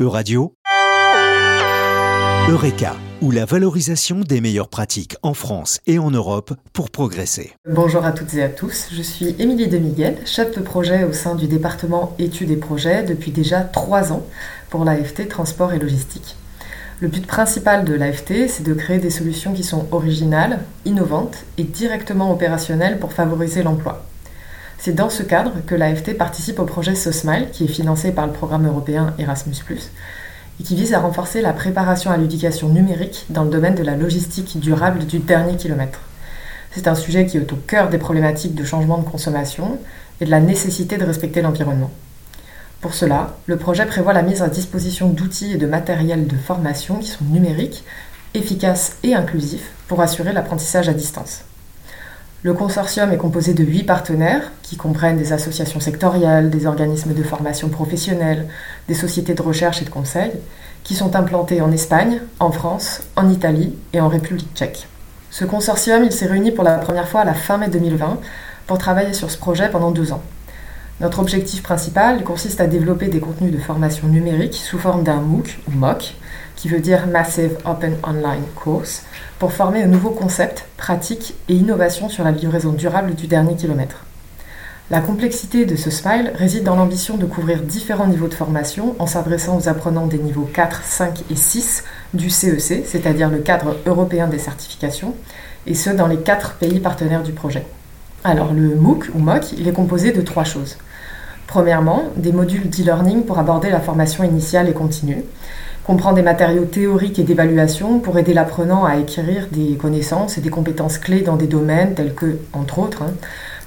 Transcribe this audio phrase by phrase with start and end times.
[0.00, 0.54] Euradio,
[2.48, 7.52] Eureka, ou la valorisation des meilleures pratiques en France et en Europe pour progresser.
[7.70, 11.36] Bonjour à toutes et à tous, je suis Émilie Demiguel, chef de projet au sein
[11.36, 14.26] du département études et projets depuis déjà trois ans
[14.68, 16.34] pour l'AFT Transport et Logistique.
[16.98, 21.62] Le but principal de l'AFT, c'est de créer des solutions qui sont originales, innovantes et
[21.62, 24.04] directement opérationnelles pour favoriser l'emploi.
[24.84, 28.34] C'est dans ce cadre que l'AFT participe au projet SOSMILE, qui est financé par le
[28.34, 33.50] programme européen Erasmus, et qui vise à renforcer la préparation à l'éducation numérique dans le
[33.50, 36.00] domaine de la logistique durable du dernier kilomètre.
[36.70, 39.78] C'est un sujet qui est au cœur des problématiques de changement de consommation
[40.20, 41.90] et de la nécessité de respecter l'environnement.
[42.82, 46.96] Pour cela, le projet prévoit la mise à disposition d'outils et de matériel de formation
[46.98, 47.84] qui sont numériques,
[48.34, 51.40] efficaces et inclusifs pour assurer l'apprentissage à distance.
[52.44, 57.22] Le consortium est composé de huit partenaires qui comprennent des associations sectorielles, des organismes de
[57.22, 58.48] formation professionnelle,
[58.86, 60.30] des sociétés de recherche et de conseil,
[60.82, 64.88] qui sont implantés en Espagne, en France, en Italie et en République tchèque.
[65.30, 68.20] Ce consortium, s'est réuni pour la première fois à la fin mai 2020
[68.66, 70.22] pour travailler sur ce projet pendant deux ans.
[71.00, 75.58] Notre objectif principal consiste à développer des contenus de formation numérique sous forme d'un MOOC
[75.66, 76.14] ou MOOC,
[76.54, 79.02] qui veut dire Massive Open Online Course,
[79.40, 84.04] pour former un nouveau concept, pratiques et innovations sur la livraison durable du dernier kilomètre.
[84.88, 89.08] La complexité de ce SMILE réside dans l'ambition de couvrir différents niveaux de formation en
[89.08, 93.78] s'adressant aux apprenants des niveaux 4, 5 et 6 du CEC, e c'est-à-dire le cadre
[93.84, 95.16] européen des certifications,
[95.66, 97.66] et ce dans les quatre pays partenaires du projet.
[98.26, 100.78] Alors le MOOC ou MOOC, il est composé de trois choses.
[101.46, 105.22] Premièrement, des modules d'e-learning pour aborder la formation initiale et continue,
[105.84, 110.48] comprend des matériaux théoriques et d'évaluation pour aider l'apprenant à acquérir des connaissances et des
[110.48, 113.12] compétences clés dans des domaines tels que, entre autres, hein,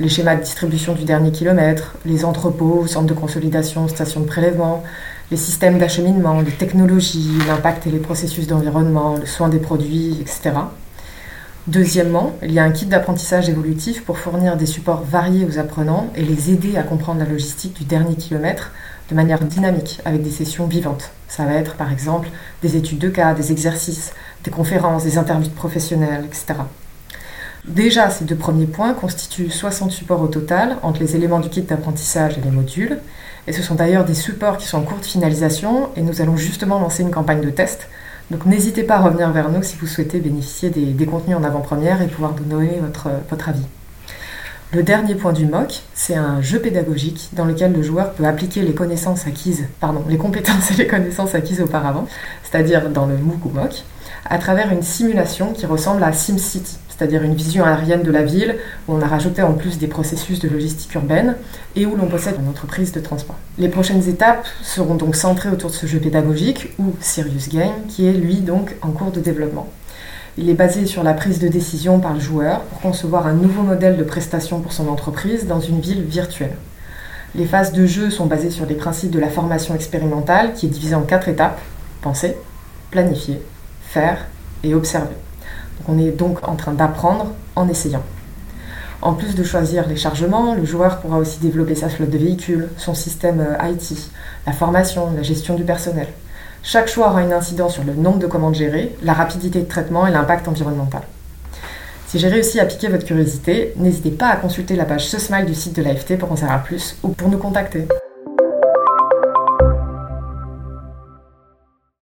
[0.00, 4.82] les schémas de distribution du dernier kilomètre, les entrepôts, centres de consolidation, stations de prélèvement,
[5.30, 10.52] les systèmes d'acheminement, les technologies, l'impact et les processus d'environnement, le soin des produits, etc.
[11.66, 16.06] Deuxièmement, il y a un kit d'apprentissage évolutif pour fournir des supports variés aux apprenants
[16.14, 18.70] et les aider à comprendre la logistique du dernier kilomètre
[19.10, 21.10] de manière dynamique avec des sessions vivantes.
[21.26, 22.28] Ça va être par exemple
[22.62, 24.12] des études de cas, des exercices,
[24.44, 26.54] des conférences, des interviews de professionnels, etc.
[27.66, 31.62] Déjà, ces deux premiers points constituent 60 supports au total entre les éléments du kit
[31.62, 33.00] d'apprentissage et les modules.
[33.48, 36.36] Et ce sont d'ailleurs des supports qui sont en cours de finalisation et nous allons
[36.36, 37.88] justement lancer une campagne de test
[38.30, 42.02] donc n'hésitez pas à revenir vers nous si vous souhaitez bénéficier des, contenus en avant-première
[42.02, 43.64] et pouvoir nous donner votre, avis.
[44.72, 48.62] Le dernier point du MOOC, c'est un jeu pédagogique dans lequel le joueur peut appliquer
[48.62, 52.08] les connaissances acquises, pardon, les compétences et les connaissances acquises auparavant,
[52.42, 53.84] c'est-à-dire dans le MOOC ou MOOC,
[54.28, 58.56] à travers une simulation qui ressemble à SimCity c'est-à-dire une vision aérienne de la ville,
[58.88, 61.36] où on a rajouté en plus des processus de logistique urbaine
[61.74, 63.36] et où l'on possède une entreprise de transport.
[63.58, 68.06] Les prochaines étapes seront donc centrées autour de ce jeu pédagogique, ou Serious Game, qui
[68.06, 69.68] est lui donc en cours de développement.
[70.38, 73.62] Il est basé sur la prise de décision par le joueur pour concevoir un nouveau
[73.62, 76.56] modèle de prestation pour son entreprise dans une ville virtuelle.
[77.34, 80.70] Les phases de jeu sont basées sur les principes de la formation expérimentale qui est
[80.70, 81.60] divisée en quatre étapes
[82.00, 82.36] penser,
[82.90, 83.40] planifier,
[83.82, 84.26] faire
[84.62, 85.16] et observer.
[85.88, 88.02] On est donc en train d'apprendre en essayant.
[89.02, 92.68] En plus de choisir les chargements, le joueur pourra aussi développer sa flotte de véhicules,
[92.76, 94.10] son système euh, IT,
[94.46, 96.08] la formation, la gestion du personnel.
[96.62, 100.06] Chaque choix aura une incidence sur le nombre de commandes gérées, la rapidité de traitement
[100.06, 101.02] et l'impact environnemental.
[102.08, 105.54] Si j'ai réussi à piquer votre curiosité, n'hésitez pas à consulter la page SoSmile du
[105.54, 107.86] site de l'AFT pour en savoir plus ou pour nous contacter.